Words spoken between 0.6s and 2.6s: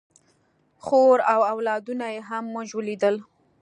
خور او اولادونه یې هم